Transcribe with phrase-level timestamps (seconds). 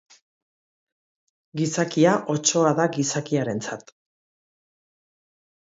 [1.59, 3.95] Gizakia, otsoa da gizakiarentzat